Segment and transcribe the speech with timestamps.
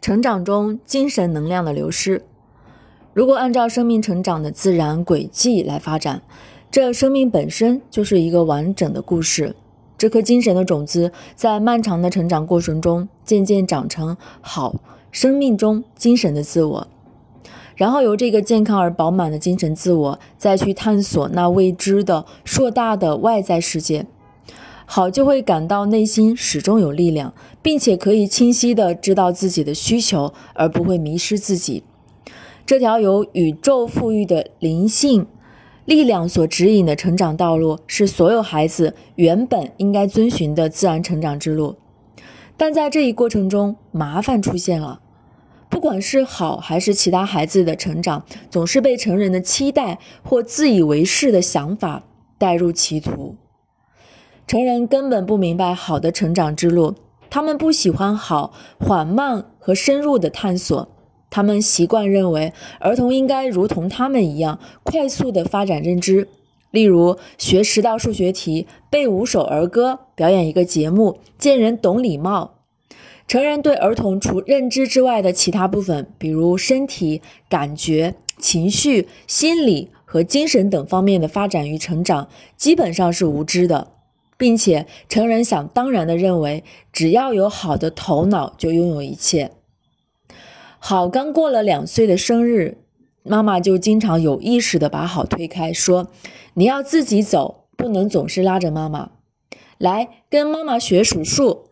[0.00, 2.22] 成长中精神能量的流失。
[3.12, 6.22] 如果按照生命成长的自然轨迹来发展，
[6.70, 9.54] 这生命本身就是一个完整的故事。
[9.98, 16.88] 这颗精神的种子在漫长的成长过程中，渐渐长成好生命中精神的自我，
[17.76, 24.06] 然后由这个健康而饱满的精神自我，再去探索那未知的硕大的外在世界。
[24.92, 27.32] 好就会感到内心始终有力量，
[27.62, 31.84] 并且可以清晰的知道自己的需求，而不会迷失自己。
[32.66, 35.28] 这条由宇宙赋予的灵性
[35.84, 41.76] 力量所指引的成长道路，是所有孩子原本应该遵循的自然成长之路。
[42.56, 45.00] 但在这一过程中，麻烦出现了。
[45.68, 52.02] 不管是好还是其他孩子的成长，总是被成人的期待或自以为是的想法
[52.36, 53.36] 带入歧途。
[54.50, 56.96] 成人根本不明白好的成长之路，
[57.30, 60.88] 他们不喜欢好缓慢和深入的探索，
[61.30, 66.26] 他们习惯认为儿童应该如同他们一样快速的发展认知，
[66.72, 72.54] 例如学十道数学题、背五首儿歌、表演一个节目、见人懂礼貌。
[73.28, 83.92] 成人对儿童除认知之外的其他部分，比如身体、感觉、情绪、心理和精神等方面的发展与成长，基本上是无知的。
[84.40, 89.50] 并且，成人想当然的认为，只要有好的头脑，就拥有一切。
[90.78, 92.78] 好刚过了两岁的生日，
[93.22, 96.08] 妈妈就经常有意识的把好推开，说
[96.56, 99.10] ：“你要自己走，不能总是拉着妈妈。
[99.76, 101.66] 来，跟妈妈学数数。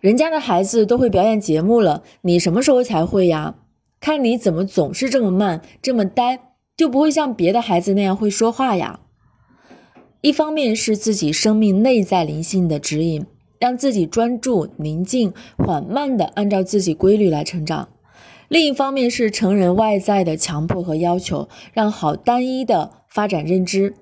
[0.00, 3.56] 人家的孩子都会表演节目了，你什么时候才会呀？
[4.00, 9.00] 看你怎么总是这么慢，这么呆，就不会像别的孩子那样会说话呀。”
[10.26, 13.24] 一方面是自己生命内在灵性的指引，
[13.60, 17.86] 让自己专注、宁静、缓慢地按照自己规律来成长；
[18.48, 23.94] 另一方面是成人外在的强迫和要求，让好单一的发展认知。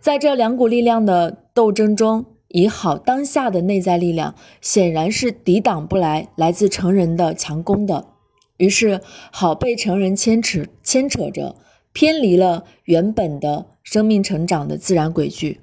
[0.00, 8.06] 在这两股力量的斗争中，以好当下的内在力量显然是抵挡不来来自成人的强攻的，
[8.56, 11.56] 于是好被成人牵扯牵扯着，
[11.96, 13.68] 偏离了原本的。
[13.82, 15.60] 生命成长的自然轨迹，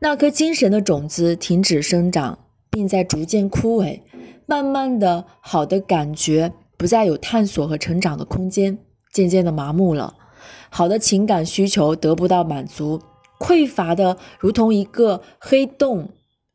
[0.00, 2.36] 那颗精神的种子停止生长，
[2.68, 4.00] 并在逐渐枯萎。
[4.44, 8.76] 慢慢的，好的感觉不再有探索和成长的空间，
[9.12, 10.14] 渐渐的麻木了。
[10.68, 13.00] 好的情感需求得不到满足，
[13.38, 16.08] 匮乏的如同一个黑洞，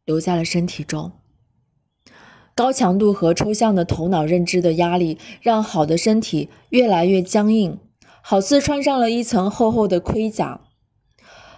[0.04, 1.14] 留在了身体中。
[2.54, 7.80] 高强度和抽象的头脑认知的压力，让好的身体越来越僵硬。
[8.22, 10.62] 好似穿上了一层厚厚的盔甲，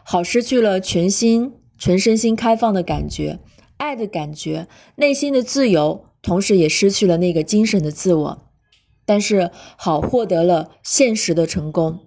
[0.03, 3.39] 好失去了全心全身心开放的感觉，
[3.77, 8.47] 爱的感觉，内心的自由，同时也失去了那个精神的自我。
[9.05, 11.99] 但是好获得了现实的成功，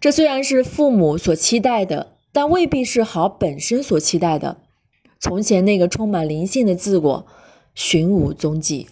[0.00, 4.58] 这虽然是父母所期待的，但未必是好本身所期待的。
[5.18, 7.26] 从前那个充满灵性的自我，
[7.74, 8.88] 寻无踪迹。